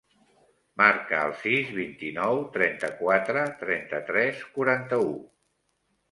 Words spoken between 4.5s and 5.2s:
quaranta-u.